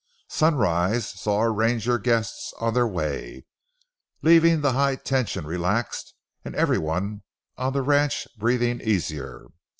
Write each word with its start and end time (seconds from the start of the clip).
Sunrise 0.29 1.07
saw 1.07 1.37
our 1.37 1.53
ranger 1.53 1.99
guests 1.99 2.55
on 2.59 2.73
their 2.73 2.87
way, 2.87 3.45
leaving 4.23 4.61
the 4.61 4.71
high 4.73 4.95
tension 4.95 5.45
relaxed 5.45 6.15
and 6.43 6.55
every 6.55 6.79
one 6.79 7.21
on 7.55 7.73
the 7.73 7.83
ranch 7.83 8.27
breathing 8.35 8.81
easier. 8.81 9.49